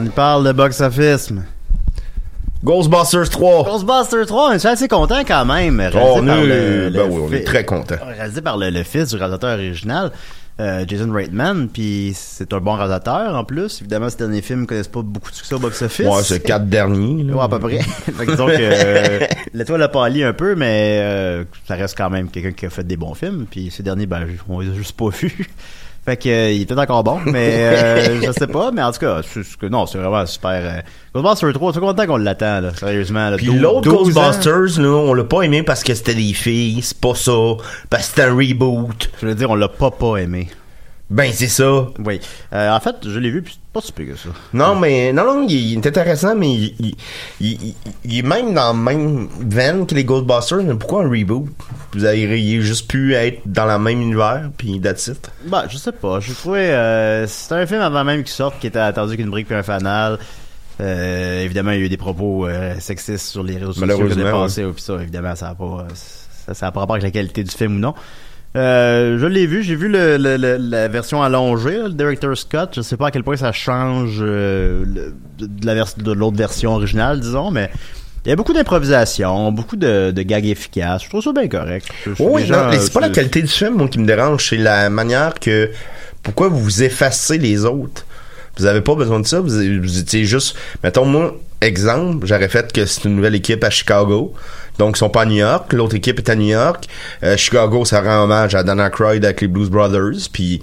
[0.00, 1.30] On y parle de box-office.
[2.64, 3.64] Ghostbusters 3.
[3.64, 5.90] Ghostbusters 3, je suis assez content quand même.
[5.94, 7.96] Oh, on par est, le- ben le oui, on est très content.
[8.06, 10.10] Réalisé par le, le fils du réalisateur original,
[10.58, 13.80] euh, Jason Reitman, puis c'est un bon réalisateur en plus.
[13.82, 16.06] Évidemment, ces derniers films connaissent pas beaucoup de succès au box-office.
[16.06, 17.22] Ouais, c'est quatre derniers.
[17.24, 17.34] là.
[17.34, 17.78] Ouais, à peu près.
[17.82, 22.08] fait que disons que euh, l'étoile a pâli un peu, mais euh, ça reste quand
[22.08, 23.44] même quelqu'un qui a fait des bons films.
[23.50, 25.46] Puis ces derniers, ben, on les a juste pas vus.
[26.04, 28.70] Fait que euh, il peut-être encore bon, mais euh, je sais pas.
[28.72, 30.50] Mais en tout cas, c'est- c'est- non, c'est vraiment super.
[30.50, 30.80] Euh,
[31.14, 33.28] Ghostbusters 3, c'est content qu'on l'attend, là, sérieusement.
[33.30, 34.22] Là, Puis 12 l'autre 12 ans.
[34.28, 37.32] Ghostbusters, là, on l'a pas aimé parce que c'était des filles, c'est pas ça,
[37.90, 39.10] parce que c'était un reboot.
[39.20, 40.48] Je veux dire, on l'a pas pas aimé.
[41.10, 41.88] Ben, c'est ça.
[42.04, 42.20] Oui.
[42.52, 44.28] Euh, en fait, je l'ai vu, puis c'est pas si pire que ça.
[44.52, 46.94] Non, mais, non, non, il, il est intéressant, mais il, il,
[47.40, 51.10] il- il- il est même dans la même veine que les Ghostbusters, mais pourquoi un
[51.10, 51.46] reboot?
[51.94, 55.30] Vous auriez juste pu être dans la même univers, puis that's it.
[55.46, 56.20] Bah, je sais pas.
[56.20, 59.48] Je trouvais euh, c'était un film avant même qu'il sorte qui était attendu qu'une brique
[59.48, 60.16] puis un fanal.
[60.80, 64.02] Euh, évidemment, il y a eu des propos euh, sexistes sur les réseaux sociaux qui
[64.02, 64.06] ont
[64.38, 65.86] dépassé, puis ça, évidemment, ça a pas
[66.46, 67.94] ça, ça a pas rapport avec la qualité du film ou non.
[68.56, 72.70] Euh, je l'ai vu, j'ai vu le, le- le- la version allongée, le Director Scott.
[72.74, 74.84] Je sais pas à quel point ça change euh,
[75.38, 77.70] de la vers- de l'autre version originale, disons, mais
[78.24, 81.04] il y a beaucoup d'improvisation, beaucoup de, de gags efficaces.
[81.04, 81.86] Je trouve ça bien correct.
[82.04, 82.42] Je- je- Oui,
[82.80, 85.70] c'est pas la qualité du film, moi, qui me dérange, c'est la manière que,
[86.24, 88.04] pourquoi vous vous effacez les autres?
[88.58, 92.72] Vous avez pas besoin de ça, vous, vous étiez juste, mettons, moi, exemple, j'aurais fait
[92.72, 94.34] que c'est une nouvelle équipe à Chicago.
[94.78, 95.72] Donc, ils sont pas à New York.
[95.72, 96.86] L'autre équipe est à New York.
[97.22, 100.28] Euh, Chicago, ça rend hommage à Dana Aykroyd avec les Blues Brothers.
[100.32, 100.62] Puis,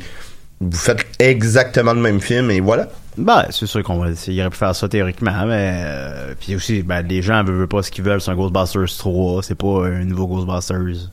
[0.59, 2.87] vous faites exactement le même film et voilà.
[3.17, 4.47] Ben, c'est sûr qu'on va essayer.
[4.49, 7.89] Pu faire ça théoriquement, mais euh, puis aussi, ben, les gens veulent, veulent pas ce
[7.89, 11.09] qu'ils veulent, c'est un Ghostbusters 3, c'est pas un nouveau Ghostbusters.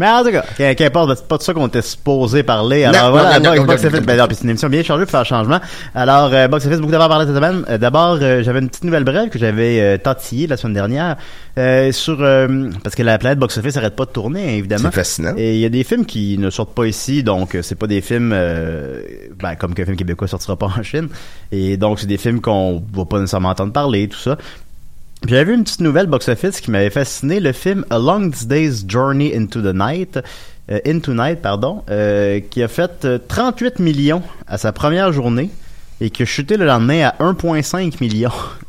[0.00, 2.84] Mais en tout cas, qu'im- qu'importe, c'est pas de ça qu'on était supposé parler.
[2.84, 5.24] Alors Non, voilà, non, non, Box- Office, ben c'est une émission bien chargée pour faire
[5.26, 5.60] changement.
[5.94, 7.64] Alors, euh, Box Office, beaucoup d'avoir parlé cette semaine.
[7.68, 11.16] Euh, D'abord, euh, j'avais une petite nouvelle brève que j'avais euh, tantillée la semaine dernière
[11.58, 14.88] euh, sur euh, parce que la planète Box Office arrête pas de tourner, évidemment.
[14.90, 15.34] C'est fascinant.
[15.36, 18.00] Et il y a des films qui ne sortent pas ici, donc c'est pas des
[18.00, 19.02] films euh,
[19.42, 21.08] ben, comme qu'un film québécois sortira pas en Chine.
[21.52, 24.38] Et donc c'est des films qu'on va pas nécessairement entendre parler, tout ça.
[25.26, 29.36] J'avais vu une petite nouvelle box-office qui m'avait fasciné, le film A Long Day's Journey
[29.36, 30.18] into the Night,
[30.70, 35.50] euh, Into Night, pardon, euh, qui a fait euh, 38 millions à sa première journée
[36.00, 38.30] et qui a chuté le lendemain à 1,5 million.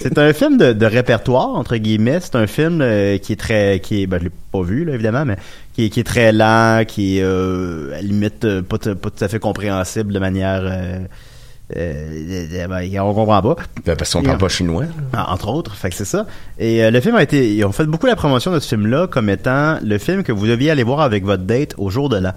[0.00, 2.20] C'est un film de, répertoire entre guillemets.
[2.20, 4.94] C'est un film euh, qui est très, qui est, ben je l'ai pas vu là
[4.94, 5.36] évidemment, mais
[5.74, 9.28] qui est, très lent, qui est euh, à la limite euh, pas, pas tout à
[9.28, 10.98] fait compréhensible de manière euh,
[11.76, 13.56] Euh, euh, ben, on comprend pas.
[13.84, 14.84] Ben, parce qu'on parle pas chinois.
[15.12, 16.26] Ah, entre autres, fait que c'est ça.
[16.58, 19.06] Et euh, le film a été, ils ont fait beaucoup la promotion de ce film-là
[19.06, 22.16] comme étant le film que vous deviez aller voir avec votre date au jour de
[22.16, 22.32] l'an.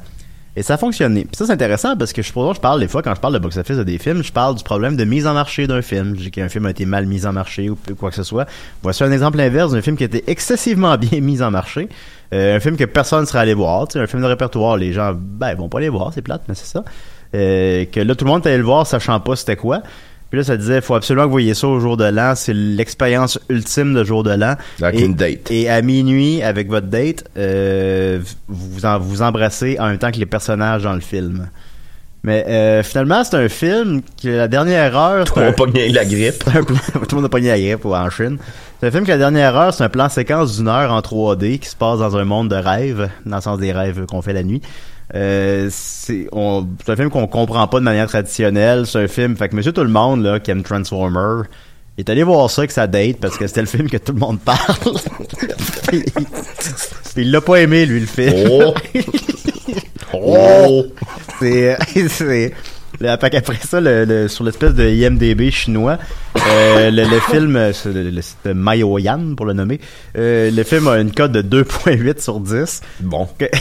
[0.58, 1.22] Et ça a fonctionné.
[1.22, 3.40] Puis ça c'est intéressant parce que je je parle des fois quand je parle de
[3.40, 6.16] box-office de des films, je parle du problème de mise en marché d'un film.
[6.18, 8.46] Je dis qu'un film a été mal mis en marché ou quoi que ce soit.
[8.84, 11.88] Voici un exemple inverse d'un film qui a été excessivement bien mis en marché.
[12.34, 13.88] Euh, un film que personne ne serait allé voir.
[13.88, 16.22] Tu sais, un film de répertoire, les gens ben ils vont pas aller voir, c'est
[16.22, 16.84] plate, mais c'est ça.
[17.34, 19.82] Euh, que là tout le monde allé le voir sachant pas c'était quoi.
[20.30, 22.36] Puis là, ça disait, faut absolument que vous voyez ça au jour de l'an.
[22.36, 24.56] C'est l'expérience ultime de jour de l'an.
[24.94, 25.52] Et, une date.
[25.52, 30.20] Et à minuit, avec votre date, euh, vous en- vous embrassez en même temps que
[30.20, 31.50] les personnages dans le film.
[32.24, 35.26] Mais euh, finalement, c'est un film que la dernière heure...
[35.36, 36.46] On un- va pogner la grippe.
[36.48, 36.76] un tout
[37.12, 38.38] le monde a pogné la grippe en Chine.
[38.80, 41.60] C'est un film que la dernière heure, c'est un plan séquence d'une heure en 3D
[41.60, 44.32] qui se passe dans un monde de rêves, dans le sens des rêves qu'on fait
[44.34, 44.62] la nuit.
[45.14, 48.86] Euh, c'est on- c'est un film qu'on comprend pas de manière traditionnelle.
[48.88, 51.44] C'est un film, fait que Monsieur Tout le Monde là, qui aime Transformer,
[51.98, 54.20] est allé voir ça avec sa date parce que c'était le film que tout le
[54.20, 54.58] monde parle.
[55.90, 56.04] puis,
[57.14, 58.48] puis il l'a pas aimé lui le film.
[58.50, 58.74] Oh!
[60.14, 60.84] Oh!
[61.40, 61.78] C'est,
[62.10, 62.54] c'est,
[63.20, 65.98] fait qu'après ça, le, le- sur l'espèce de IMDB chinois,
[66.38, 69.80] euh, le, le film, euh, c'est le, Mayoyan pour le nommer,
[70.18, 72.82] euh, le film a une cote de 2.8 sur 10.
[73.02, 73.28] Bon.
[73.38, 73.46] Que-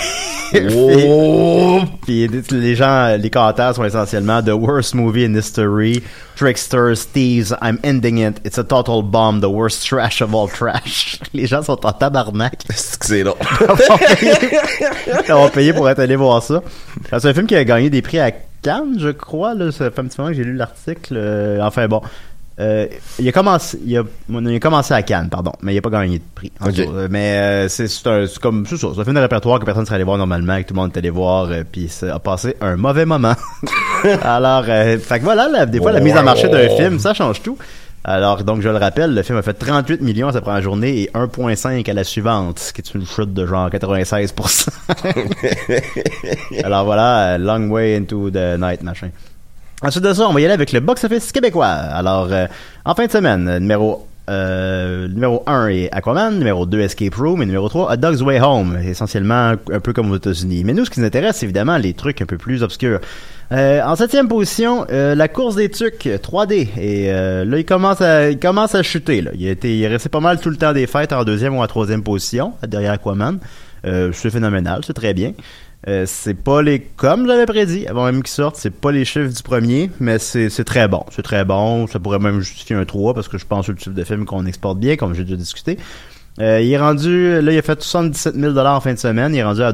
[0.77, 1.81] Oh!
[2.03, 6.03] Puis les gens, les commentaires sont essentiellement The worst movie in history,
[6.35, 11.21] Tricksters, Thieves, I'm ending it, it's a total bomb, the worst trash of all trash.
[11.35, 12.65] Les gens sont en tabarnak.
[12.75, 13.35] C'est là.
[15.29, 16.63] On va payer pour être allé voir ça.
[17.11, 19.55] C'est un film qui a gagné des prix à Cannes, je crois.
[19.55, 19.73] Là.
[19.73, 21.15] Ça fait un petit moment que j'ai lu l'article.
[21.17, 22.03] Euh, enfin bon.
[22.59, 22.87] Euh,
[23.19, 25.89] il, a commencé, il, a, il a commencé à Cannes, pardon, mais il n'a pas
[25.89, 26.53] gagné de prix.
[26.61, 26.75] en Ok.
[26.75, 26.93] tout.
[26.93, 29.59] Euh, Mais euh, c'est c'est un, c'est comme c'est ça, c'est un film de répertoire
[29.61, 31.63] que personne ne serait allé voir normalement, que tout le monde est allé voir, euh,
[31.71, 33.33] puis ça a passé un mauvais moment.
[34.23, 37.41] Alors, fait que voilà, là, des fois la mise en marché d'un film, ça change
[37.41, 37.57] tout.
[38.03, 41.03] Alors, donc, je le rappelle, le film a fait 38 millions à sa première journée
[41.03, 44.69] et 1,5 à la suivante, ce qui est une chute de genre 96%.
[46.65, 49.11] Alors voilà, Long Way into the Night, machin.
[49.83, 51.67] Ensuite de ça, on va y aller avec le box-office québécois.
[51.67, 52.47] Alors, euh,
[52.87, 57.47] en fin de semaine, numéro euh, numéro 1 est Aquaman, numéro 2 Escape Room et
[57.47, 60.63] numéro 3 A Dog's Way Home, essentiellement un peu comme aux États-Unis.
[60.65, 63.01] Mais nous, ce qui nous intéresse, c'est évidemment les trucs un peu plus obscurs.
[63.53, 66.69] Euh, en septième position, euh, la course des trucs 3D.
[66.79, 69.23] Et euh, là, il commence à, il commence à chuter.
[69.23, 69.33] Là.
[69.35, 71.57] Il, a été, il est resté pas mal tout le temps des fêtes en deuxième
[71.57, 73.41] ou en troisième position, derrière Aquaman.
[73.87, 75.33] Euh, c'est phénoménal, c'est très bien.
[75.89, 79.35] Euh, c'est pas les comme j'avais prédit avant même qu'ils sortent, c'est pas les chiffres
[79.35, 83.15] du premier, mais c'est très bon, c'est très bon, ça pourrait même justifier un 3
[83.15, 85.25] parce que je pense que c'est le type de film qu'on exporte bien comme j'ai
[85.25, 85.79] déjà discuté.
[86.39, 89.35] Euh, il est rendu là il a fait 77 000 dollars en fin de semaine,
[89.35, 89.73] il est rendu à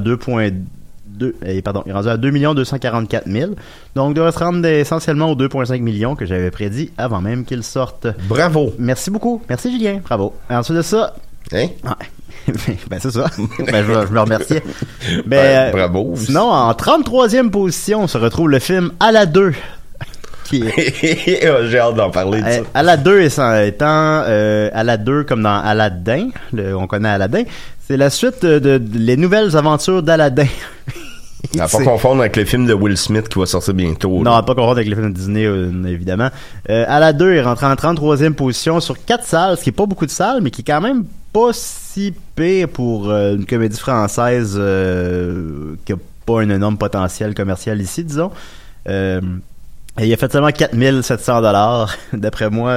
[1.19, 3.53] 2.2 euh, pardon, il est rendu à 2 244 000.
[3.95, 7.63] Donc, il devrait se rendre essentiellement aux 2,5 millions que j'avais prédit avant même qu'il
[7.63, 8.07] sorte.
[8.29, 8.73] Bravo.
[8.79, 9.43] Merci beaucoup.
[9.49, 10.01] Merci, Julien.
[10.05, 10.35] Bravo.
[10.51, 11.15] Ensuite de ça,
[11.53, 11.69] Hein?
[12.91, 13.27] Ben c'est ça.
[13.59, 14.63] ben, je, je me remerciais.
[15.09, 16.15] Ben, Ben, euh, bravo.
[16.17, 19.53] Sinon, en 33e position se retrouve le film À la 2.
[20.45, 22.59] Qui est, J'ai hâte d'en parler de ça.
[22.59, 23.87] euh, à la 2 étant, étant
[24.27, 27.43] euh, à la 2 comme dans Aladdin, le- on connaît Aladdin,
[27.87, 30.47] c'est la suite de, de- de- les nouvelles aventures d'Aladdin.
[31.61, 34.11] À pas confondre avec le film de Will Smith qui va sortir bientôt.
[34.23, 34.43] Non, là.
[34.43, 36.29] pas confondre avec les films de Disney, euh, évidemment.
[36.71, 39.69] Euh, à la 2, il est rentré en 33e position sur 4 salles, ce qui
[39.69, 43.37] est pas beaucoup de salles, mais qui est quand même pas si pire pour euh,
[43.37, 45.96] une comédie française euh, qui a
[46.27, 48.32] pas un énorme potentiel commercial ici, disons.
[48.89, 49.20] Et
[50.01, 51.94] il a fait seulement 4700 dollars.
[52.13, 52.70] D'après moi,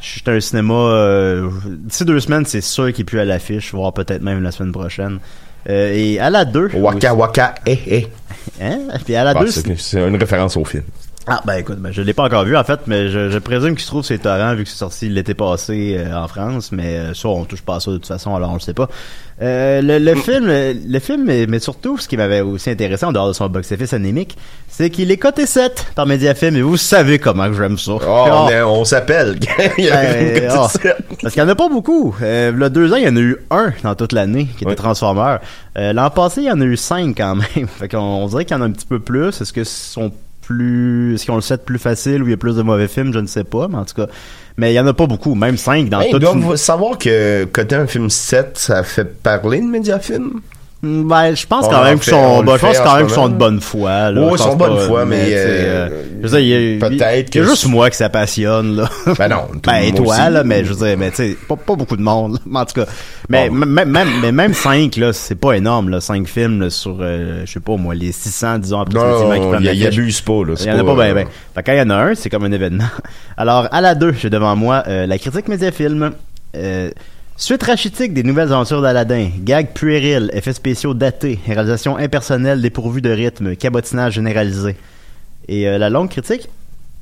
[0.00, 0.74] je suis un cinéma...
[0.74, 4.50] euh, D'ici deux semaines, c'est sûr qu'il est plus à l'affiche, voire peut-être même la
[4.52, 5.18] semaine prochaine.
[5.68, 6.70] Euh, et à la 2...
[6.74, 8.06] Waka Waka, eh, eh.
[8.62, 8.78] Hein?
[9.04, 10.84] Puis à la Ah, 2, c'est c'est une référence au film.
[11.28, 13.74] Ah ben écoute, ben, je l'ai pas encore vu en fait, mais je, je présume
[13.74, 16.96] qu'il se trouve ses torrents vu que c'est sorti l'été passé euh, en France, mais
[16.96, 18.88] euh, ça on touche pas à ça de toute façon, alors on le sait pas.
[19.40, 23.12] Euh, le, le film, le, film, mais, mais surtout ce qui m'avait aussi intéressé en
[23.12, 24.36] dehors de son box-office anémique,
[24.68, 27.92] c'est qu'il est coté 7 par Mediafilm et vous savez comment que j'aime ça.
[27.92, 29.38] Oh, Oh, on, est- on s'appelle.
[29.78, 30.66] Il y ben, oh.
[30.66, 30.92] petite-
[31.22, 32.16] Parce qu'il y en a pas beaucoup.
[32.20, 34.74] Euh, deux ans, il y en a eu un dans toute l'année qui était Ouais.
[34.74, 35.36] Transformer.
[35.76, 37.68] Euh, L'an passé, il y en a eu cinq quand même.
[37.78, 39.40] fait qu'on on dirait qu'il y en a un petit peu plus.
[39.40, 40.10] Est-ce que sont
[40.48, 42.88] plus, est-ce qu'ils ont le set plus facile ou il y a plus de mauvais
[42.88, 44.06] films, je ne sais pas, mais en tout cas.
[44.56, 46.56] Mais il y en a pas beaucoup, même cinq dans Hey, toute ils une- doivent
[46.56, 50.40] savoir que côté un film 7, ça fait parler de Mediafilm.
[50.80, 53.14] Ben, je pense On quand même qu'ils on sont, ben, je pense quand même qu'ils
[53.16, 54.28] sont de bonne foi, là.
[54.28, 55.88] Je ils sont de bonne foi, mais, tu sais, euh,
[56.22, 58.88] je veux dire, il y a- peut-être que juste moi que ça passionne, là.
[59.18, 60.32] Ben non, tout- ben, et toi, aussi.
[60.32, 62.38] là, mais je veux dire, mais tu sais, pas, pas beaucoup de monde, là.
[62.46, 62.86] Mais en tout cas.
[63.28, 63.56] Mais, Bon.
[63.66, 66.00] même, mais même 5, là, c'est pas énorme, là.
[66.00, 69.84] 5 films, là, sur, euh, je sais pas, moi, les 600, disons, approximativement, qui il
[69.86, 70.54] abuse pas, là.
[70.60, 71.26] Il y en a pas euh, bien, ben.
[71.56, 72.84] Fait quand il y en a un, c'est comme un événement.
[73.36, 76.12] Alors, à la 2, j'ai devant moi euh, la critique Médiafilm.
[76.56, 76.90] Euh,
[77.38, 79.30] suite rachitique des nouvelles aventures d'Aladin.
[79.40, 84.76] Gag puéril, effets spéciaux datés, réalisation impersonnelle dépourvue de rythme, cabotinage généralisé.
[85.48, 86.48] Et euh, la longue critique,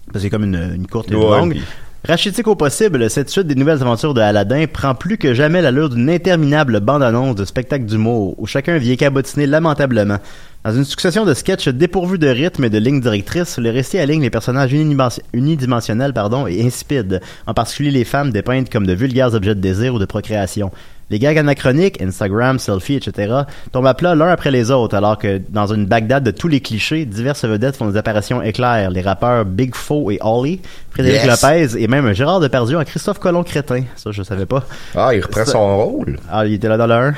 [0.06, 1.50] parce que c'est comme une, une courte et une longue.
[1.52, 1.62] puis-
[2.06, 5.88] Rachitique au possible, cette suite des nouvelles aventures de Aladdin prend plus que jamais l'allure
[5.88, 10.18] d'une interminable bande-annonce de spectacle d'humour où chacun vient cabotiner lamentablement.
[10.66, 14.22] Dans une succession de sketchs dépourvus de rythme et de lignes directrices, le récit aligne
[14.22, 19.34] les personnages unidimensi- unidimensionnels pardon, et insipides, en particulier les femmes dépeintes comme de vulgaires
[19.34, 20.72] objets de désir ou de procréation.
[21.08, 23.32] Les gags anachroniques, Instagram, selfie, etc.,
[23.70, 26.60] tombent à plat l'un après les autres, alors que dans une Bagdad de tous les
[26.60, 28.90] clichés, diverses vedettes font des apparitions éclairs.
[28.90, 30.60] Les rappeurs Big Fo et Ollie,
[30.90, 31.42] Frédéric Yes.
[31.42, 33.84] Lopez et même Gérard Depardieu en Christophe Colomb Crétin.
[33.94, 34.64] Ça, je savais pas.
[34.96, 36.18] Ah, il reprend Ça- son rôle.
[36.28, 37.14] Ah, il était là dans le 1.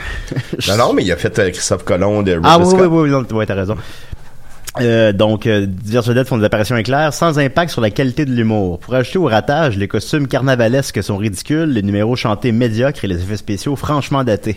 [0.68, 2.90] Non, non, mais il a fait euh, Christophe Colomb de Ah Ridley oui, oui, Scott.
[2.92, 3.76] oui, non, ouais, t'as raison.
[4.81, 8.31] Euh, donc, euh, diverses vedettes font des apparitions éclairs sans impact sur la qualité de
[8.33, 8.79] l'humour.
[8.79, 13.17] Pour ajouter au ratage, les costumes carnavalesques sont ridicules, les numéros chantés médiocres et les
[13.23, 14.57] effets spéciaux franchement datés.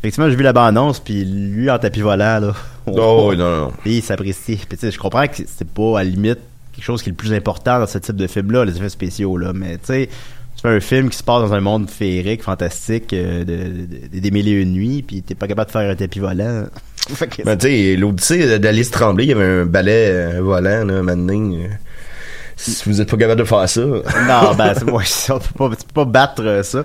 [0.00, 2.52] Effectivement, j'ai vu la bande-annonce, puis lui en tapis volant, là.
[2.86, 3.72] Oh, non, non.
[3.82, 4.56] Puis il s'apprécie.
[4.68, 6.38] Puis tu sais, je comprends que c'est pas, à la limite,
[6.74, 9.36] quelque chose qui est le plus important dans ce type de film-là, les effets spéciaux,
[9.38, 9.52] là.
[9.54, 10.08] Mais tu sais,
[10.56, 14.20] tu fais un film qui se passe dans un monde féerique, fantastique, euh, de, de-
[14.20, 16.64] des mille et une nuits, puis t'es pas capable de faire un tapis volant.
[17.44, 21.52] Ben, tu sais, l'Odyssée d'Alice Tremblay, il y avait un balai euh, volant, là, maintenant.
[21.54, 21.66] euh,
[22.56, 23.80] Si vous êtes pas capable de faire ça.
[24.28, 26.82] Non, ben, c'est, ça, on peut pas, tu peux pas battre euh, ça.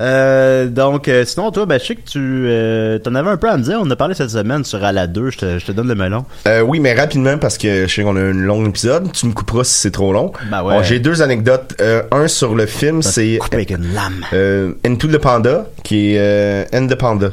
[0.00, 3.50] Euh, donc, euh, sinon, toi, ben, je sais que tu euh, t'en avais un peu
[3.50, 3.78] à me dire.
[3.82, 5.30] On en a parlé cette semaine sur À la 2.
[5.30, 6.24] Je te, je te donne le melon.
[6.64, 9.10] Oui, mais rapidement, parce que je sais qu'on a un long épisode.
[9.12, 10.32] Tu me couperas si c'est trop long.
[10.52, 10.76] Ben ouais.
[10.76, 11.74] Bon, J'ai deux anecdotes.
[12.12, 14.74] Un sur le film, c'est Coupé avec une lame.
[14.86, 17.30] Into the Panda, qui est End the Panda.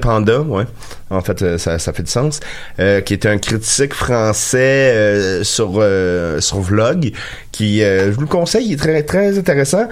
[0.00, 0.64] Panda, ouais.
[1.10, 2.40] En fait, euh, ça, fait du sens.
[2.80, 4.58] Euh, qui est un critique français
[4.94, 7.12] euh, sur euh, sur Vlog,
[7.52, 9.86] qui, je vous le conseille, il est très très intéressant.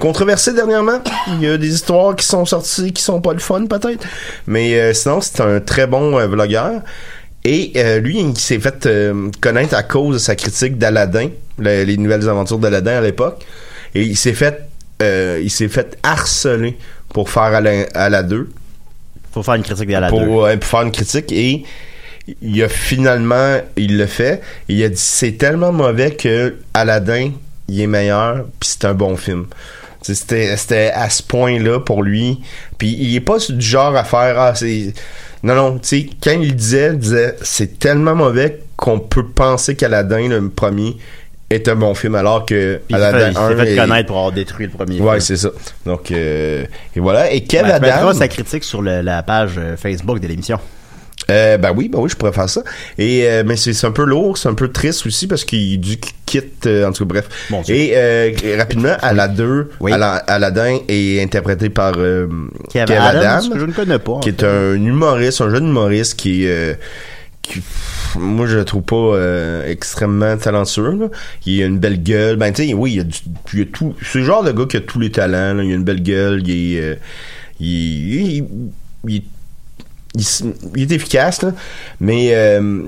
[0.00, 1.00] Controversé dernièrement.
[1.28, 4.06] Il y a des histoires qui sont sorties qui sont pas le fun peut-être,
[4.46, 6.80] mais sinon c'est un très bon vlogueur.
[7.44, 8.88] Et lui, il s'est fait
[9.42, 11.28] connaître à cause de sa critique d'Aladin,
[11.58, 13.44] le- les nouvelles aventures d'Aladin à l'époque.
[13.94, 14.62] Et il s'est fait,
[15.02, 16.78] il s'est fait harceler
[17.12, 18.48] pour faire la, à la 2,
[19.36, 20.08] Faut faire une critique 2.
[20.08, 21.30] pour, pour faire une critique.
[21.30, 21.62] Et
[22.40, 24.40] il a finalement, il le fait.
[24.66, 27.32] Il a dit c'est tellement mauvais que Aladdin,
[27.68, 29.44] il est meilleur, puis c'est un bon film.
[30.00, 32.40] C'était, à ce point-là pour lui.
[32.78, 34.54] Puis il est pas du genre à faire ah
[35.42, 39.76] non non tu sais quand il disait il disait c'est tellement mauvais qu'on peut penser
[39.76, 40.96] qu'Aladdin le premier
[41.50, 43.72] est un bon film alors que Puis il s'est fait, Aladdin il s'est 1 fait
[43.72, 45.20] est- connaître pour avoir détruit le premier ouais film.
[45.20, 45.48] c'est ça
[45.84, 46.64] donc euh,
[46.96, 49.76] et voilà et Kev Ben, tu mettras Adams sa critique sur le- la page euh,
[49.76, 50.58] Facebook de l'émission.
[51.30, 52.62] euh, ben oui, ben oui, je pourrais faire ça.
[52.98, 55.80] Et euh, mais c'est c'est un peu lourd, c'est un peu triste aussi parce qu'il
[55.80, 57.28] du quitte euh, en tout cas bref.
[57.50, 57.74] Mon Dieu.
[57.74, 59.92] Et euh, rapidement, à la 2, Oui.
[59.92, 62.28] Aladdin est interprété par euh,
[62.72, 64.12] Kev Kev Adams, Adams, que je ne connais pas.
[64.12, 66.74] en qui est un humoriste, un jeune humoriste qui euh,
[68.16, 71.06] moi je le trouve pas euh, extrêmement talentueux là.
[71.44, 72.36] il a une belle gueule.
[72.36, 74.76] Ben tu sais oui il a, du, a tout c'est le genre de gars qui
[74.76, 76.94] a tous les talents il a une belle gueule il est euh,
[77.60, 79.22] il,
[80.76, 81.44] est efficace
[82.00, 82.82] mais euh,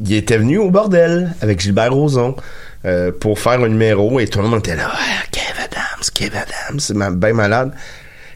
[0.00, 2.36] il était venu au bordel avec Gilbert Rozon
[3.20, 6.78] pour faire un numéro et tout le monde était là Ah, Kev Adams Kev Adams
[6.78, 7.72] c'est ben malade.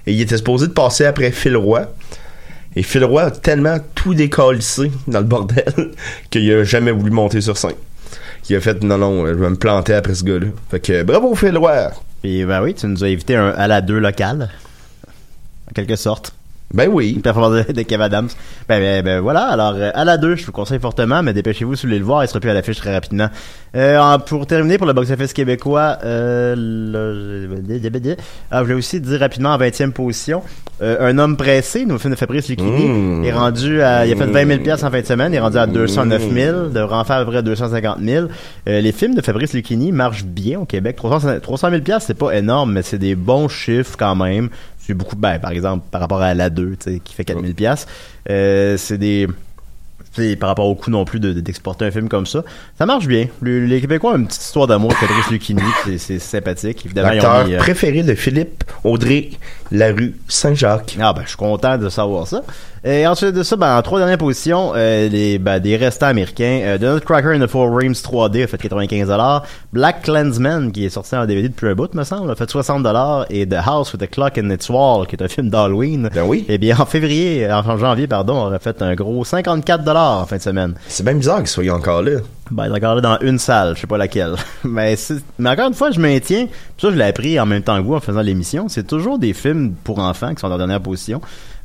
[0.07, 1.87] Et il était supposé de passer après Phil Roy
[2.77, 5.93] et Phil Roy a tellement tout décalissé dans le bordel
[6.31, 7.75] qu'il a jamais voulu monter sur scène.
[8.49, 10.47] Il a fait non non, je vais me planter après ce gars-là.
[10.71, 11.91] Fait que bravo Phil Roy.
[12.23, 14.51] Puis, ben oui, tu nous as évité un à la 2 local.
[15.69, 16.35] En quelque sorte.
[16.73, 17.13] Ben oui.
[17.17, 18.29] Une performance de, de Kev Adams.
[18.69, 21.75] Ben, ben, ben, voilà, alors euh, à la 2, je vous conseille fortement, mais dépêchez-vous
[21.75, 23.29] si vous voulez le voir, il sera plus à l'affiche très rapidement.
[23.75, 27.49] Euh, en- pour terminer, pour le box-office québécois, euh, le-
[28.51, 30.43] ah, je voulais aussi dire rapidement en 20e position,
[30.83, 33.25] euh, Un homme pressé, nouveau film de Fabrice Lucchini, Mmh.
[33.25, 35.41] est rendu à, il a fait 20 000 pièces en fin de semaine, il est
[35.41, 38.27] rendu à 209 000, devrait en faire à peu près 250 000.
[38.69, 40.97] Euh, les films de Fabrice Lucchini marchent bien au Québec.
[40.97, 44.49] 300 300 000 pièces, c'est pas énorme, mais c'est des bons chiffres quand même.
[44.81, 47.55] C'est beaucoup, ben, par exemple, par rapport à la 2, tu sais, qui fait 4000
[47.55, 47.87] pièces.
[48.29, 49.29] Euh, c'est des,
[50.15, 52.43] tu sais, par rapport au coût non plus de- de- d'exporter un film comme ça.
[52.79, 53.27] Ça marche bien.
[53.41, 55.63] Le- les Québécois ont une petite histoire d'amour avec Fabrice Lucchini,
[55.99, 56.85] c'est sympathique.
[56.87, 59.31] Évidemment, ils ont L'acteur mis, euh, préféré de Philippe Audrey
[59.73, 60.97] Larue Saint-Jacques.
[61.01, 62.43] ah ben, je suis content de savoir ça.
[62.83, 66.61] Et ensuite de ça, ben, en trois dernières positions, euh, les, ben, des restants américains.
[66.65, 69.43] Euh, The Nutcracker and the Four Rings 3D a fait 95$.
[69.73, 73.27] Black Clansman, qui est sorti en DVD depuis un bout, me semble, a fait 60$.
[73.31, 76.09] Et The House with a Clock in its Wall, qui est un film d'Halloween.
[76.15, 76.45] Ben oui.
[76.49, 80.37] Eh bien, en février, en janvier, pardon, on aurait fait un gros 54$ en fin
[80.37, 80.75] de semaine.
[80.89, 82.19] C'est bien bizarre qu'il soit encore là.
[82.51, 84.35] Ben, il est encore là dans une salle, je sais pas laquelle.
[84.65, 84.97] mais,
[85.39, 86.47] mais encore une fois, je maintiens,
[86.79, 89.33] ça, je l'ai appris en même temps que vous en faisant l'émission, c'est toujours des
[89.33, 91.21] films pour enfants qui sont en dernière position.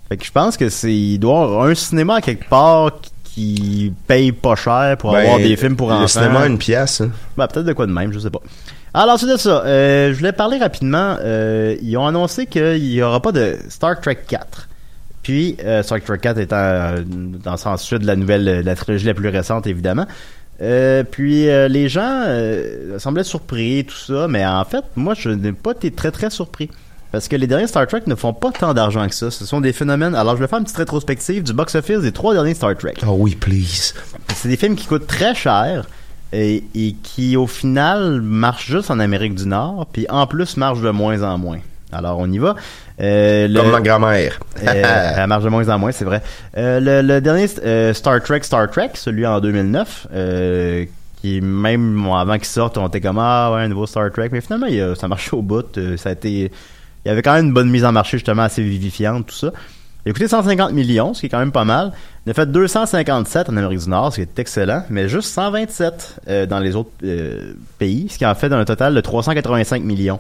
[0.10, 2.92] Fait que je pense que c'est, il doit avoir un cinéma quelque part
[3.24, 6.08] qui- paye pas cher pour Ben, avoir des films pour le enfants.
[6.08, 7.01] cinéma a une pièce.
[7.01, 7.10] hein.
[7.36, 8.39] Ben, peut-être de quoi de même, je sais pas.
[8.94, 11.18] Alors, ensuite de ça, euh, je voulais parler rapidement.
[11.20, 14.70] euh, ils ont annoncé qu'il y aura pas de Star Trek 4.
[15.22, 16.94] Puis, euh, Star Trek 4 étant
[17.44, 20.06] dans le sens sud de la nouvelle, de la trilogie la plus récente, évidemment.
[20.62, 24.27] Euh, puis, euh, les gens euh, semblaient surpris, tout ça.
[24.27, 26.69] Mais en fait, moi, je n'ai pas été très, très surpris.
[27.12, 29.31] Parce que les derniers Star Trek ne font pas tant d'argent que ça.
[29.31, 30.15] Ce sont des phénomènes.
[30.15, 32.95] Alors, je vais faire une petite rétrospective du box-office des trois derniers Star Trek.
[33.07, 33.93] Oh oui, please.
[34.35, 35.88] C'est des films qui coûtent très cher
[36.33, 40.81] et, et qui, au final, marchent juste en Amérique du Nord, puis en plus marchent
[40.81, 41.59] de moins en moins.
[41.92, 42.56] Alors, on y va.
[43.00, 44.39] Euh, le- Comme ma grand-mère.
[44.63, 46.22] euh, elle marche de moins en moins, c'est vrai.
[46.58, 50.86] Euh, le, le dernier euh, Star Trek, Star Trek, celui en 2009, euh,
[51.22, 54.30] qui même bon, avant qu'il sorte, on était comme ah ouais un nouveau Star Trek,
[54.32, 55.77] mais finalement il a- ça marchait au bout.
[55.77, 56.51] euh, ça a été,
[57.06, 59.51] il y avait quand même une bonne mise en marché justement assez vivifiante tout ça.
[60.06, 61.92] Il a coûté 150 millions, ce qui est quand même pas mal.
[62.25, 66.20] Il a fait 257 en Amérique du Nord, ce qui est excellent, mais juste 127
[66.27, 70.20] euh, dans les autres euh, pays, ce qui en fait un total de 385 millions.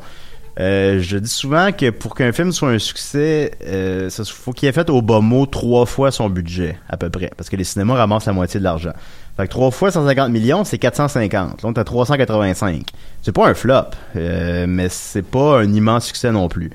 [0.59, 4.69] Euh, je dis souvent que pour qu'un film soit un succès, euh, ça faut qu'il
[4.69, 7.29] ait fait au bas mot trois fois son budget, à peu près.
[7.35, 8.93] Parce que les cinémas ramassent la moitié de l'argent.
[9.35, 11.61] Fait que trois fois 150 millions, c'est 450.
[11.61, 12.85] Donc t'as 385.
[13.21, 13.81] C'est pas un flop,
[14.15, 16.71] euh, mais c'est pas un immense succès non plus.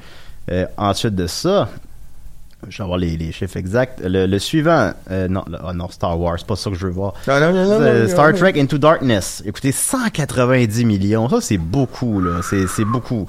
[0.50, 1.70] Euh, ensuite de ça,
[2.68, 4.02] je vais avoir les, les chiffres exacts.
[4.04, 6.84] Le, le suivant, euh, non, le- oh non, Star Wars, c'est pas ça que je
[6.86, 7.14] veux voir.
[7.26, 8.34] Non, non, non, non, Euh, non, Star.
[8.34, 9.42] Trek Into Darkness.
[9.46, 11.30] Écoutez, 190 millions.
[11.30, 12.40] Ça, c'est beaucoup, là.
[12.42, 13.26] C'est beaucoup.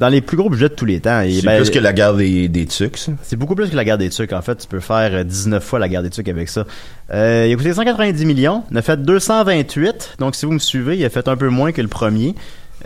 [0.00, 1.22] Dans les plus gros budgets de tous les temps.
[1.24, 3.98] C'est ben, plus que la guerre des, des tucs, c'est beaucoup plus que la guerre
[3.98, 4.32] des tucs.
[4.32, 6.64] En fait, tu peux faire euh, 19 fois la guerre des tucs avec ça.
[7.12, 8.64] Euh, il a coûté 190 millions.
[8.70, 10.16] Il a fait 228.
[10.18, 12.34] Donc, si vous me suivez, il a fait un peu moins que le premier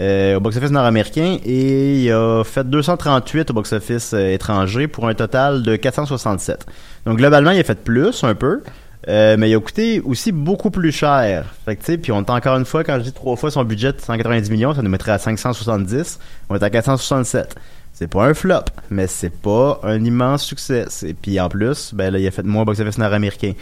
[0.01, 1.39] euh, au box-office nord-américain.
[1.45, 6.67] Et il a fait 238 au box-office euh, étranger pour un total de 467.
[7.07, 8.63] Donc, globalement, il a fait plus, un peu.
[9.07, 11.45] Euh, mais il a coûté aussi beaucoup plus cher.
[11.65, 13.93] Fait que, puis on est encore une fois, quand je dis trois fois son budget
[13.93, 16.19] de 190 millions, ça nous mettrait à 570.
[16.49, 17.55] On est à 467.
[17.93, 20.87] C'est pas un flop, mais c'est pas un immense succès.
[21.05, 23.53] Et puis en plus, ben là, il a fait moins box-office nord-américain.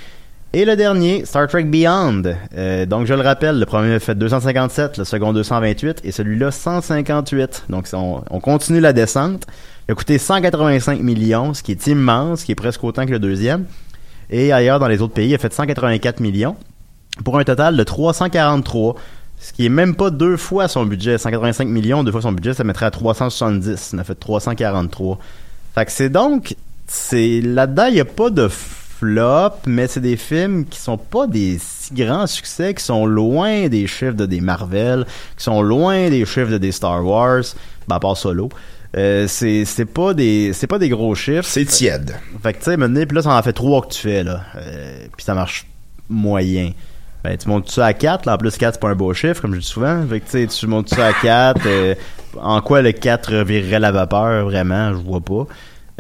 [0.52, 2.22] Et le dernier, Star Trek Beyond.
[2.56, 6.50] Euh, donc je le rappelle, le premier a fait 257, le second 228 et celui-là
[6.50, 7.64] 158.
[7.68, 9.46] Donc on, on continue la descente.
[9.88, 13.12] Il a coûté 185 millions, ce qui est immense, ce qui est presque autant que
[13.12, 13.66] le deuxième.
[14.30, 16.56] Et ailleurs, dans les autres pays, il a fait 184 millions
[17.24, 18.96] pour un total de 343.
[19.38, 21.18] Ce qui est même pas deux fois son budget.
[21.18, 23.92] 185 millions, deux fois son budget, ça mettrait à 370.
[23.94, 25.18] On a fait 343.
[25.74, 30.16] Fait que c'est donc, c'est, là-dedans, il n'y a pas de flop, mais c'est des
[30.16, 34.40] films qui sont pas des si grands succès, qui sont loin des chiffres de des
[34.40, 35.04] Marvel,
[35.36, 37.42] qui sont loin des chiffres de des Star Wars,
[37.88, 38.48] ben, à Solo.
[38.96, 41.44] Euh, c'est, c'est pas des, c'est pas des gros chiffres.
[41.44, 42.16] C'est tiède.
[42.42, 44.42] Fait que tu sais, maintenant, puis là, ça en fait trois que tu fais, là.
[44.56, 45.66] Euh, puis ça marche
[46.08, 46.70] moyen.
[47.24, 49.40] Ben, tu montes ça à 4, là, en plus 4, c'est pas un beau chiffre,
[49.42, 50.00] comme je dis souvent.
[50.08, 51.60] Fait que tu sais, tu montes ça à 4.
[51.66, 51.94] euh,
[52.40, 55.46] en quoi le 4 revirerait la vapeur, vraiment, je vois pas.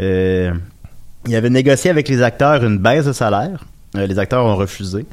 [0.00, 0.52] Euh,
[1.26, 3.64] il avait négocié avec les acteurs une baisse de salaire.
[3.96, 5.04] Euh, les acteurs ont refusé.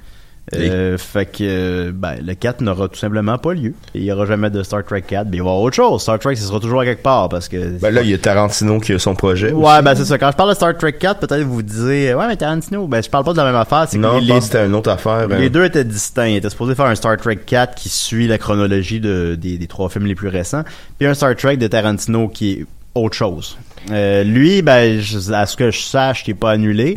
[0.53, 3.73] Euh, fait que euh, ben, le 4 n'aura tout simplement pas lieu.
[3.95, 5.27] Il n'y aura jamais de Star Trek 4.
[5.31, 6.01] Mais il va y avoir autre chose.
[6.01, 7.79] Star Trek, ce sera toujours à quelque part parce que.
[7.79, 9.51] Ben là, il y a Tarantino qui a son projet.
[9.53, 10.17] Ouais, ben c'est ça.
[10.17, 13.01] Quand je parle de Star Trek 4, peut-être vous vous disiez, ouais, mais Tarantino, ben
[13.01, 13.85] je parle pas de la même affaire.
[13.87, 15.27] C'est que Non, les, pense que c'était une autre affaire.
[15.29, 15.49] les hein.
[15.49, 16.27] deux étaient distincts.
[16.27, 19.67] Il était supposé faire un Star Trek 4 qui suit la chronologie de, des, des
[19.67, 20.63] trois films les plus récents,
[20.99, 23.57] puis un Star Trek de Tarantino qui est autre chose.
[23.91, 26.95] Euh, lui, ben, je- à ce que je sache, qui est pas annulé,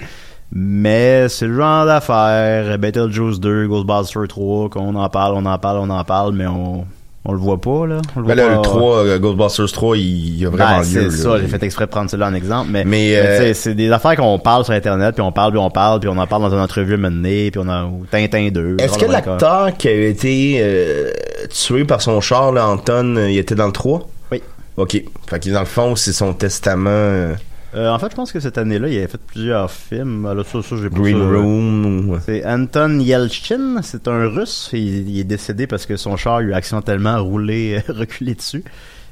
[0.53, 2.79] mais c'est le genre d'affaire.
[2.79, 6.87] Beetlejuice 2, Ghostbusters 3, qu'on en parle, on en parle, on en parle, mais on,
[7.25, 8.01] on le voit pas, là.
[8.15, 8.55] On le Ben voit là, pas.
[8.57, 11.11] le 3, euh, Ghostbusters 3, il, y a vraiment Ben, lieu.
[11.11, 13.75] c'est ça, j'ai fait exprès de prendre cela en exemple, mais, Mais, mais euh, c'est
[13.75, 16.27] des affaires qu'on parle sur Internet, puis on parle, puis on parle, puis on en
[16.29, 18.77] parle dans une entrevue menée, puis on a ou Tintin 2.
[18.79, 21.11] Est-ce que l'acteur qui a été euh,
[21.51, 24.09] tué par son char, là, Anton, il était dans le 3?
[24.31, 24.41] Oui.
[24.77, 25.03] OK.
[25.29, 27.35] Fait que dans le fond, c'est son testament euh,
[27.75, 30.25] Euh, en fait, je pense que cette année-là, il avait fait plusieurs films.
[30.27, 31.25] Alors, ça, ça, j'ai pas Green ça.
[31.25, 32.21] Room.
[32.25, 34.71] C'est Anton Yelchin, c'est un russe.
[34.73, 38.65] Il, il est décédé parce que son char lui a accidentellement roulé, reculé dessus.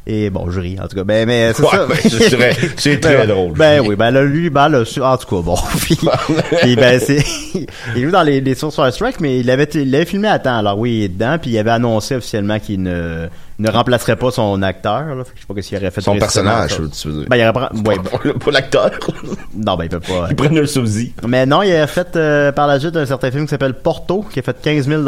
[0.07, 1.05] Et bon, je ris, en tout cas.
[1.05, 1.87] Ben, mais c'est Ouais, ça.
[1.87, 3.53] ben, c'est très- c'est très Ben, drôle.
[3.55, 5.57] Ben oui, ben là, lui, ben là, en tout cas, bon.
[5.81, 5.97] puis,
[6.63, 7.25] puis, ben, c'est,
[7.97, 10.39] il joue dans les, les sources Star Strike, mais il avait, il l'avait filmé à
[10.39, 10.59] temps.
[10.59, 14.31] Alors oui, il est dedans, puis il avait annoncé officiellement qu'il ne, ne remplacerait pas
[14.31, 15.25] son acteur, là.
[15.25, 16.01] Fait que je sais pas ce qu'il aurait fait.
[16.03, 17.27] Son personnage, tu veux dire.
[17.31, 18.91] Ben, il aurait, pris- ouais, Pas l'acteur.
[19.57, 20.27] non, ben, il peut pas.
[20.29, 21.15] Ils prennent un sosie.
[21.27, 24.23] Mais non, il a fait euh, par la suite un certain film qui s'appelle Porto,
[24.31, 25.03] qui a fait 15 000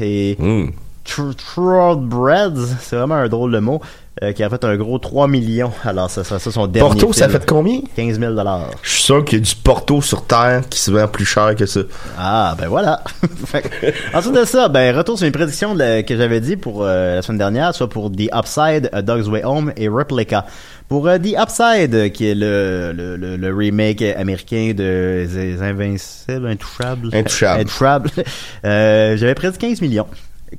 [0.00, 0.66] et Hmm.
[1.04, 3.80] Tr- Trollbreds, c'est vraiment un drôle de mot,
[4.22, 5.72] euh, qui a fait un gros 3 millions.
[5.84, 7.38] Alors, ça sera ça son dernier Porto, ça film.
[7.40, 7.80] fait combien?
[7.96, 8.34] 15 000
[8.82, 11.54] Je suis sûr qu'il y a du Porto sur Terre qui se vend plus cher
[11.54, 11.80] que ça.
[12.18, 13.02] Ah, ben voilà.
[14.14, 17.22] Ensuite de ça, ben, retour sur une prédiction de que j'avais dit pour euh, la
[17.22, 20.46] semaine dernière, soit pour The Upside, A Dog's Way Home et Replica.
[20.88, 26.46] Pour euh, The Upside, qui est le, le, le, le remake américain de Les Invincibles,
[26.46, 27.10] Intouchables.
[27.12, 27.60] Intouchables.
[27.60, 28.10] Intouchables.
[28.64, 30.06] euh, j'avais prédit 15 millions,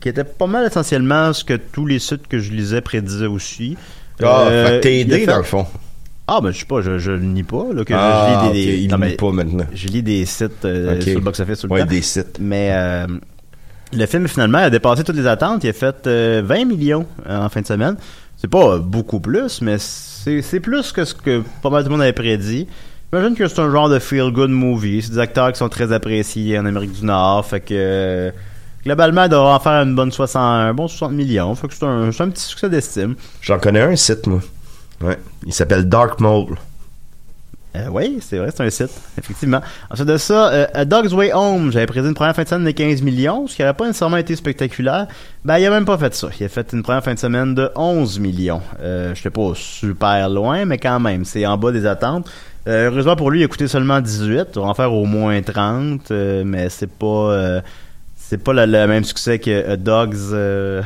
[0.01, 3.77] qui était pas mal essentiellement ce que tous les sites que je lisais prédisaient aussi.
[4.21, 5.65] Ah, Euh, t'es a aidé fait- dans le fond.
[6.29, 8.65] Ah, ben, je sais pas, je, je le nie pas, là, que Ah, je lis
[8.65, 9.65] des, il non, lit mais pas maintenant.
[9.73, 11.85] Je lis des sites euh, sur le box-office tout le Ouais, temps.
[11.85, 12.37] des sites.
[12.41, 13.07] Mais euh,
[13.93, 15.63] le film finalement a dépassé toutes les attentes.
[15.63, 17.95] Il a fait euh, 20 millions euh, en fin de semaine.
[18.35, 21.89] C'est pas euh, beaucoup plus, mais c'est c'est plus que ce que pas mal de
[21.89, 22.67] monde avait prédit.
[23.13, 25.01] J'imagine que c'est un genre de feel-good movie.
[25.01, 27.45] C'est des acteurs qui sont très appréciés en Amérique du Nord.
[27.45, 28.31] Fait que euh,
[28.87, 31.53] globalement, il devrait en faire une bonne 60, un bon 60 millions.
[31.55, 33.15] Fait que c'est un, un petit succès d'estime.
[33.41, 34.39] J'en connais un site, moi.
[35.01, 35.17] Ouais.
[35.45, 36.55] Il s'appelle Dark Mole.
[37.75, 39.61] Euh, oui, c'est vrai, c'est un site, effectivement.
[39.91, 42.65] Ensuite de ça, euh, A Dog's Way Home, j'avais prédit une première fin de semaine
[42.65, 45.07] de 15 millions, ce qui n'aurait pas nécessairement été spectaculaire.
[45.43, 46.29] Ben, il a même pas fait ça.
[46.39, 48.61] Il a fait une première fin de semaine de 11 millions.
[48.79, 52.27] Euh, je sais pas super loin, mais quand même, c'est en bas des attentes.
[52.67, 54.47] Euh, heureusement pour lui, il a coûté seulement 18.
[54.55, 57.61] Il va en faire au moins 30, euh, mais c'est pas...
[58.27, 60.81] euh, c'est pas le, le même succès que A Dog's, euh,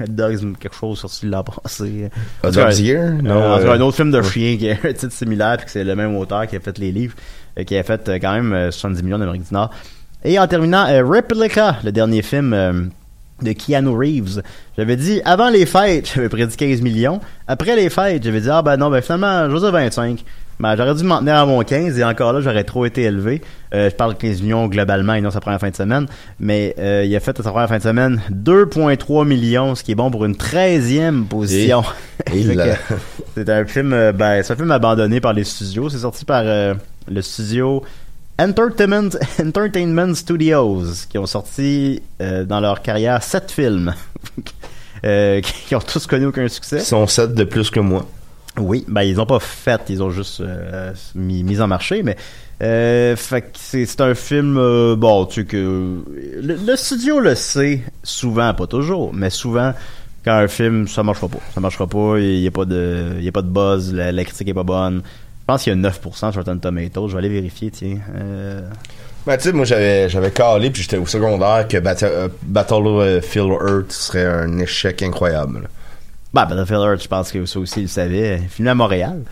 [0.00, 2.10] A Dog's quelque chose sorti l'an passé.
[2.42, 3.02] A Dog's Year?
[3.04, 5.12] euh, Non, en tout cas, euh, un autre film de chien qui a un titre
[5.12, 7.14] similaire puis que c'est le même auteur qui a fait les livres,
[7.58, 9.70] euh, qui a fait euh, quand même euh, 70 millions d'Amérique du Nord.
[10.24, 12.84] Et en terminant, euh, Replica, le dernier film euh,
[13.42, 14.42] de Keanu Reeves.
[14.76, 17.20] J'avais dit avant les fêtes, j'avais prédit 15 millions.
[17.46, 20.24] Après les fêtes, j'avais dit ah ben non, ben finalement, dire 25.
[20.60, 23.40] Ben, j'aurais dû m'en tenir à mon 15 et encore là, j'aurais trop été élevé.
[23.72, 26.06] Euh, je parle de 15 millions globalement et non sa première fin de semaine.
[26.38, 29.92] Mais euh, il a fait à sa première fin de semaine 2,3 millions, ce qui
[29.92, 31.82] est bon pour une 13e position.
[33.34, 35.88] C'est un film, euh, ben, c'est un film abandonné par les studios.
[35.88, 36.74] C'est sorti par euh,
[37.08, 37.82] le studio
[38.38, 43.94] Entertainment, Entertainment Studios, qui ont sorti dans leur carrière sept films,
[45.02, 46.78] qui ont tous connu aucun succès.
[46.78, 48.06] Ils sont 7 de plus que moi.
[48.60, 52.16] Oui, ben ils ont pas fait, ils ont juste euh, mis, mis en marché, mais
[52.62, 55.98] euh, c'est un film euh, bon, tu que
[56.42, 59.72] le, studio le sait souvent, pas toujours, mais souvent
[60.24, 63.24] quand un film ça marchera pas, ça marchera pas, il y a pas de il
[63.24, 65.02] y a pas de buzz, la, critique est pas bonne.
[65.40, 67.98] Je pense qu'il y a 9% sur Rotten Tomatoes, je vais aller vérifier, tiens.
[69.26, 73.50] Ben, tu sais, moi, j'avais, j'avais calé, puis j'étais au secondaire, que Bat- euh, Battlefield
[73.50, 75.68] Earth serait un échec incroyable.
[76.32, 78.40] Ben, Battlefield Earth, je pense que ça aussi, il le savait.
[78.48, 79.22] Filmé à Montréal.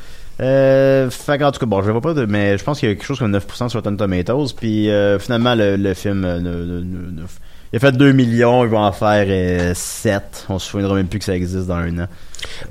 [0.41, 2.93] Euh, fait qu'en tout cas, bon, je vois pas de, mais je pense qu'il y
[2.93, 6.39] a quelque chose comme 9% sur Rotten Tomatoes, puis euh, finalement, le, le film, euh,
[6.41, 7.27] ne- ne- ne- ne-
[7.73, 10.47] il a fait 2 millions, il va en faire euh, 7.
[10.49, 12.07] On se souviendra même plus que ça existe dans un an.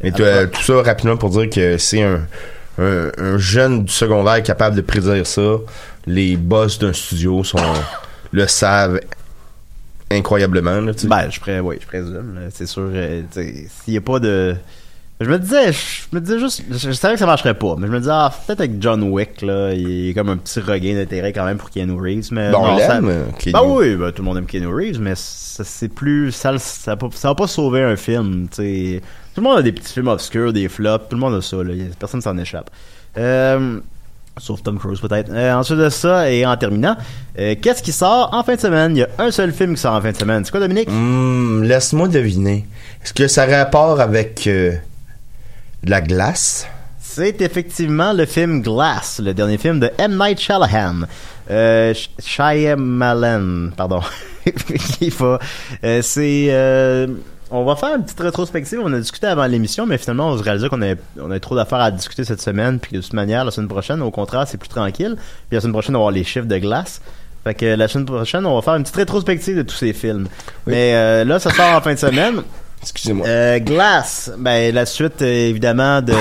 [0.01, 2.21] Mais Euh, tout, euh, tout ça rapidement pour dire que c'est un,
[2.79, 5.57] un, un jeune du secondaire capable de prédire ça.
[6.05, 7.59] Les boss d'un studio sont
[8.31, 8.99] le savent
[10.11, 10.79] incroyablement.
[10.81, 11.07] Là, tu.
[11.07, 12.89] Ben, je pré, je présume, c'est sûr.
[12.93, 14.55] euh, S'il y a pas de.
[15.19, 17.87] Je me disais, je me disais juste, je, je savais que ça marcherait pas, mais
[17.87, 20.59] je me disais, ah, peut-être avec John Wick, là, il y a comme un petit
[20.59, 23.53] regain d'intérêt quand même pour Keanu Reeves, mais Bon, on non, ça- euh, Keanu.
[23.53, 26.91] Ben oui, ben, tout le monde aime Keanu Reeves, mais ça, c'est plus, ça, ça,
[26.91, 29.01] va pas- ça va pas sauver un film, tu sais.
[29.33, 31.63] Tout le monde a des petits films obscurs, des flops, tout le monde a ça,
[31.63, 32.69] là, personne s'en échappe.
[33.17, 33.79] Euh,
[34.39, 35.29] Sauf Tom Cruise peut-être.
[35.31, 36.95] Euh, ensuite de ça, et en terminant,
[37.39, 38.95] euh, qu'est-ce qui sort en fin de semaine?
[38.95, 40.45] Il y a un seul film qui sort en fin de semaine.
[40.45, 40.89] C'est quoi, Dominique?
[40.91, 42.65] Hmm, Laisse-moi deviner.
[43.03, 44.73] Est-ce que ça a rapport avec euh,
[45.83, 46.67] de la glace?
[47.01, 50.17] C'est effectivement le film Glass, le dernier film de M.
[50.19, 51.07] Night Shyamalan.
[51.49, 54.01] Euh, Sh- Shyamalan, pardon.
[55.01, 55.37] Il faut-
[55.83, 56.47] euh, c'est...
[57.51, 58.79] on va faire une petite rétrospective.
[58.83, 61.55] On a discuté avant l'émission, mais finalement, on se réalisait qu'on avait, on avait trop
[61.55, 62.79] d'affaires à discuter cette semaine.
[62.79, 65.15] Puis de toute manière, la semaine prochaine, au contraire, c'est plus tranquille.
[65.17, 67.01] Puis la semaine prochaine, on va avoir les chiffres de glace.
[67.43, 70.27] Fait que la semaine prochaine, on va faire une petite rétrospective de tous ces films.
[70.65, 72.41] Mais euh, là, ça sort en fin de semaine.
[72.81, 73.25] Excusez-moi.
[73.25, 76.13] Euh, Glass, ben la suite euh, évidemment de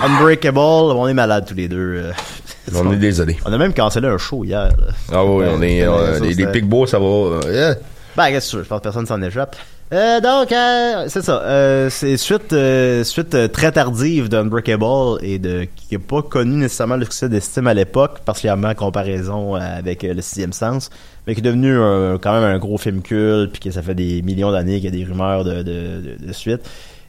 [0.00, 0.58] Unbreakable.
[0.58, 1.76] On est malades tous les deux.
[1.96, 2.12] euh.
[2.74, 3.38] on est désolé.
[3.44, 4.68] On a même cancellé un show hier.
[4.68, 4.92] là.
[5.12, 7.50] Ah oui, on est, euh, ça, les, ça va.
[7.50, 7.74] yeah.
[8.16, 9.56] Ben qu'est-ce que tu veux, je pense que personne s'en échappe.
[9.92, 11.42] Euh, donc, euh, c'est ça.
[11.42, 16.58] Euh, c'est suite, euh, suite euh, très tardive d'Unbreakable et de qui n'a pas connu
[16.58, 20.90] nécessairement le succès d'estime à l'époque, particulièrement en comparaison avec euh, le sixième sens,
[21.26, 21.76] mais qui est devenu
[22.20, 24.88] quand même un gros film culte, puis que ça fait des millions d'années qu'il y
[24.88, 26.60] a des rumeurs de, de, de, suite.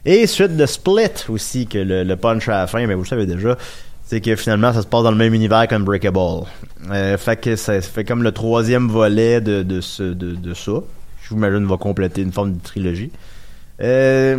[0.04, 3.08] Et suite de Split aussi, que le, le punch à la fin, mais vous le
[3.08, 3.56] savez déjà,
[4.04, 6.46] c'est que finalement ça se passe dans le même univers qu'Unbreakable.
[7.18, 10.72] Fait que ça, ça fait comme le troisième volet de, de, ce, de, de ça.
[11.22, 13.10] Je vous imagine va compléter une forme de trilogie.
[13.80, 14.38] Euh,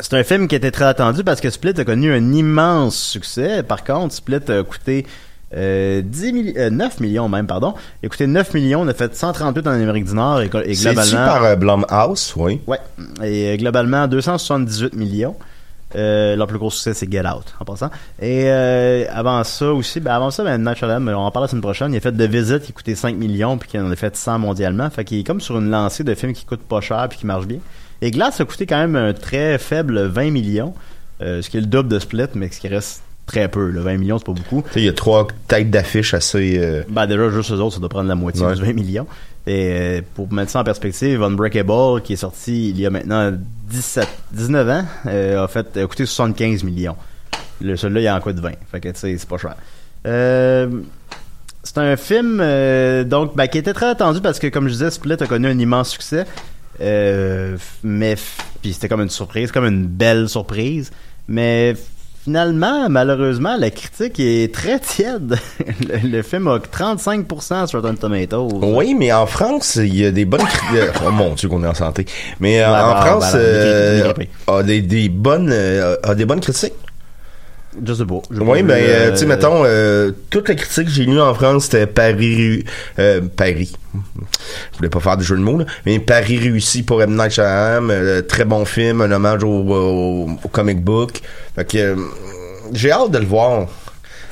[0.00, 3.62] c'est un film qui était très attendu parce que Split a connu un immense succès.
[3.62, 5.06] Par contre, Split a coûté
[5.54, 7.74] euh, 10 milli- euh, 9 millions même, pardon.
[8.02, 11.24] Il a coûté 9 millions, on a fait 138 en Amérique du Nord et, globalement...
[11.26, 12.60] par euh, Blumhouse, oui.
[12.66, 12.78] Ouais.
[13.24, 15.36] Et euh, globalement, 278 millions.
[15.94, 17.90] Euh, leur plus gros succès, c'est Get Out, en passant.
[18.20, 21.48] Et euh, avant ça aussi, ben avant ça, ben, Night Shyamalan, on en parle la
[21.48, 23.96] semaine prochaine, il a fait The Visit qui coûtait 5 millions puis qui en a
[23.96, 24.90] fait 100 mondialement.
[24.90, 27.26] Fait qu'il est comme sur une lancée de films qui coûtent pas cher puis qui
[27.26, 27.60] marchent bien.
[28.02, 30.74] Et Glass a coûté quand même un très faible 20 millions,
[31.22, 33.70] euh, ce qui est le double de Split, mais ce qui reste très peu.
[33.70, 33.80] Là.
[33.82, 34.62] 20 millions, c'est pas beaucoup.
[34.76, 36.58] Il y a trois têtes d'affiche assez.
[36.58, 38.54] euh, Ben déjà, juste eux autres, ça doit prendre la moitié Ouais.
[38.54, 39.06] du 20 millions.
[39.48, 43.32] Et euh, pour mettre ça en perspective, Unbreakable, qui est sorti il y a maintenant
[43.70, 46.96] 17, 19 ans, euh, a fait a coûté 75 millions.
[47.60, 48.50] Le celui-là, il en coûte 20.
[48.70, 49.54] Fait que tu sais, c'est pas cher.
[50.06, 50.68] Euh,
[51.62, 52.38] c'est un film
[53.08, 55.58] donc ben, qui était très attendu parce que comme je disais, Split a connu un
[55.58, 56.24] immense succès.
[57.82, 58.16] Mais
[58.62, 60.90] puis c'était comme une surprise, comme une belle surprise.
[61.28, 61.74] Mais
[62.26, 65.38] finalement, malheureusement, la critique est très tiède.
[65.88, 68.48] le, le film a 35% sur Rotten Tomatoes.
[68.62, 71.00] Oui, mais en France, il y a des bonnes critiques.
[71.06, 72.04] oh mon Dieu, qu'on est en santé.
[72.40, 74.28] Mais euh, en bah, France, bah, euh, dégripé.
[74.48, 76.72] a des, des bonnes, euh, a des bonnes critiques.
[77.84, 78.20] Je sais pas.
[78.30, 81.20] J'ai Oui, ben, euh, euh, tu sais, mettons, euh, toutes les critiques que j'ai lues
[81.20, 82.64] en France, c'était Paris,
[82.98, 83.72] euh, Paris.
[84.72, 87.16] Je voulais pas faire de jeu de mots, là, mais Paris réussi pour M.
[87.16, 91.20] Night Shyamalan, euh, très bon film, un hommage au, au- au comic book.
[91.54, 91.96] Fait que, euh,
[92.72, 93.66] j'ai hâte de le voir.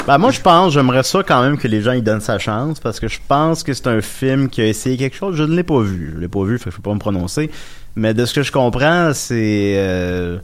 [0.07, 2.79] Ben, moi, je pense, j'aimerais ça quand même que les gens y donnent sa chance
[2.81, 5.37] parce que je pense que c'est un film qui a essayé quelque chose.
[5.37, 6.13] Je ne l'ai pas vu.
[6.15, 7.51] Je l'ai pas vu, fait que je peux pas me prononcer.
[7.97, 9.75] Mais de ce que je comprends, c'est.
[9.79, 10.39] euh,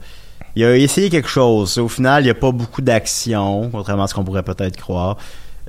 [0.55, 1.77] il a essayé quelque chose.
[1.77, 5.17] Au final, il n'y a pas beaucoup d'action, contrairement à ce qu'on pourrait peut-être croire.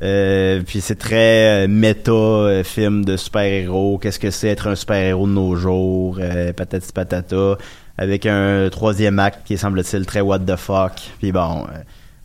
[0.03, 3.99] Euh, puis c'est très euh, méta euh, film de super-héros.
[3.99, 6.17] Qu'est-ce que c'est être un super-héros de nos jours?
[6.21, 7.57] Euh, patati patata.
[7.99, 10.95] Avec un troisième acte qui est, semble-t-il, très what the fuck.
[11.21, 11.67] Puis bon...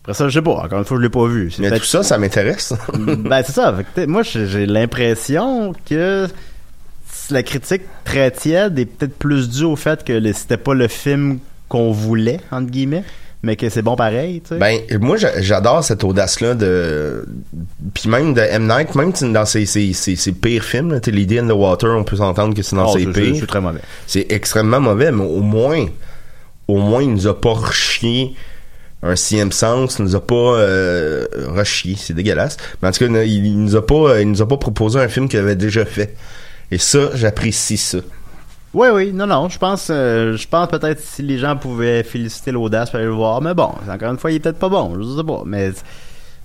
[0.02, 0.54] après ça, je sais pas.
[0.64, 1.52] Encore une fois, je l'ai pas vu.
[1.58, 2.72] Mais tout ça, ça m'intéresse.
[2.94, 3.72] ben c'est ça.
[3.76, 6.26] Fait que peut-être- moi, j'ai l'impression que
[7.30, 11.38] la critique très tiède est peut-être plus due au fait que c'était pas le film
[11.68, 13.04] qu'on voulait entre guillemets,
[13.42, 14.40] mais que c'est bon pareil.
[14.40, 14.56] Tu sais.
[14.58, 17.24] Ben, moi, j'a- j'adore cette audace-là de.
[17.94, 18.66] Puis même de M.
[18.66, 21.52] Night, même dans ses, ses, ses, ses pires films, là, tu sais, Lady in the
[21.52, 23.36] Water, on peut s'entendre que c'est dans Oh, ses pires.
[23.38, 23.80] c'est très mauvais.
[24.06, 25.86] C'est extrêmement mauvais, mais au moins,
[26.66, 28.34] au moins, il nous a pas rechié
[29.04, 32.56] un sixième sens, il nous a pas euh, rechié, c'est dégueulasse.
[32.82, 35.06] Mais en tout cas, il, il nous a pas, il nous a pas proposé un
[35.06, 36.16] film qu'il avait déjà fait.
[36.72, 37.98] Et ça, j'apprécie ça.
[38.74, 42.52] Oui, oui, non, non, je pense, euh, je pense peut-être si les gens pouvaient féliciter
[42.52, 44.94] l'audace pour aller le voir, mais bon, encore une fois, il est peut-être pas bon,
[45.00, 45.70] je sais pas, mais,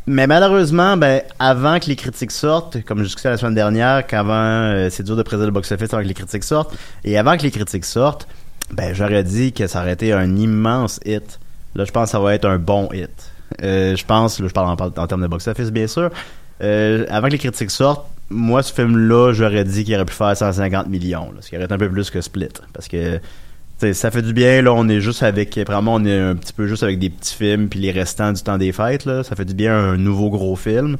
[0.08, 4.32] mais malheureusement, ben, avant que les critiques sortent, comme je discutais la semaine dernière, qu'avant,
[4.34, 7.44] euh, c'est dur de présenter le box-office avant que les critiques sortent, et avant que
[7.44, 8.26] les critiques sortent,
[8.72, 11.42] ben, j'aurais dit que ça aurait été un immense hit.
[11.76, 13.34] Là, je pense que ça va être un bon hit.
[13.64, 16.10] Euh, je pense, là, je parle en, termes de box-office, bien sûr,
[16.62, 20.88] avant que les critiques sortent, moi, ce film-là, j'aurais dit qu'il aurait pu faire 150
[20.88, 22.50] millions, ce qui aurait été un peu plus que Split.
[22.74, 23.20] Parce que
[23.92, 26.68] ça fait du bien, là, on est juste avec, vraiment, on est un petit peu
[26.68, 29.46] juste avec des petits films, puis les restants du temps des fêtes, là, ça fait
[29.46, 30.98] du bien un nouveau gros film.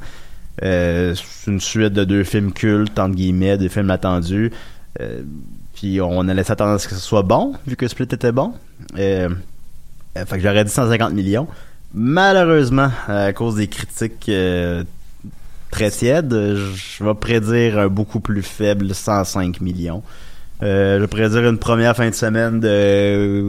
[0.62, 4.52] Euh, c'est une suite de deux films cultes, entre guillemets, deux films attendus.
[5.00, 5.22] Euh,
[5.74, 8.52] puis on allait s'attendre à ce que ce soit bon, vu que Split était bon.
[8.98, 9.30] Euh,
[10.14, 11.48] fait que j'aurais dit 150 millions.
[11.94, 14.30] Malheureusement, à cause des critiques
[15.70, 20.02] très tièdes, je vais prédire un beaucoup plus faible 105 millions.
[20.62, 23.44] Euh, je vais prédire une première fin de semaine de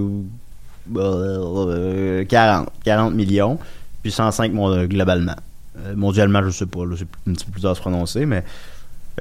[0.97, 3.57] euh, 40, 40 millions,
[4.01, 5.35] puis 105 mon- globalement.
[5.85, 8.43] Euh, mondialement, je sais pas, c'est un petit peu plus à se prononcer, mais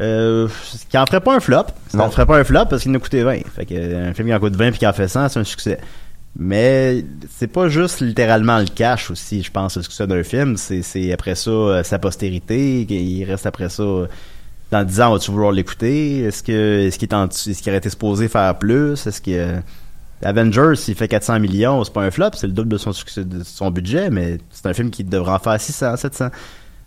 [0.00, 0.48] euh,
[0.90, 1.64] qui en ferait pas un flop.
[1.88, 3.40] Ça en ferait pas un flop parce qu'il nous coûté 20.
[3.54, 5.40] Fait que euh, un film qui en coûte 20 puis qui en fait 100, c'est
[5.40, 5.78] un succès.
[6.36, 10.56] Mais c'est pas juste littéralement le cash aussi, je pense, le succès d'un film.
[10.56, 13.82] C'est, après ça euh, sa postérité, il reste après ça.
[13.84, 14.06] euh,
[14.72, 16.20] Dans 10 ans, vas-tu vouloir l'écouter?
[16.20, 17.14] Est-ce que est-ce qu'il est
[17.50, 19.06] est-ce qu'il aurait été supposé faire plus?
[19.06, 19.60] Est-ce que euh,
[20.22, 23.24] Avengers, s'il fait 400 millions, c'est pas un flop, c'est le double de son succès,
[23.24, 26.28] de son budget, mais c'est un film qui devrait en faire 600, 700.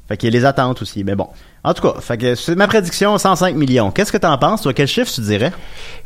[0.08, 1.04] Fait qu'il y a les attentes aussi.
[1.04, 1.30] Mais bon.
[1.68, 3.92] En tout cas, fait que c'est ma prédiction, 105 millions.
[3.92, 4.72] Qu'est-ce que t'en penses, toi?
[4.72, 5.52] Quel chiffre tu dirais?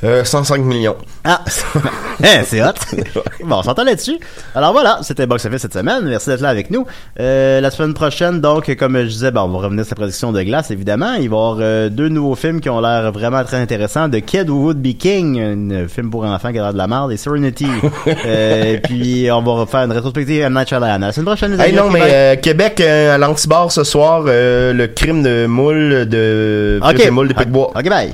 [0.03, 0.95] Euh, 105 millions.
[1.23, 1.41] Ah,
[2.23, 2.73] Hein, c'est hot.
[3.43, 4.19] bon, on s'entend là-dessus.
[4.53, 6.03] Alors voilà, c'était Box Office cette semaine.
[6.05, 6.85] Merci d'être là avec nous.
[7.19, 10.31] Euh, la semaine prochaine, donc, comme je disais, bon, on va revenir sur la prédiction
[10.31, 11.13] de glace, évidemment.
[11.13, 14.09] Il va y avoir euh, deux nouveaux films qui ont l'air vraiment très intéressants.
[14.09, 15.39] The Kid Who Would Be King,
[15.73, 17.67] un film pour enfants qui a l'air de la merde, et Serenity.
[18.07, 20.53] euh, puis on va refaire une rétrospective M.
[20.53, 20.99] Night Shyamalan.
[20.99, 24.25] La semaine prochaine, les Hey amis, non, mais euh, Québec, euh, à l'antibar ce soir,
[24.27, 26.79] euh, le crime de moule de...
[26.81, 26.97] Ok.
[27.05, 27.71] de moule de Pic-Bois.
[27.75, 28.13] Ok, bye.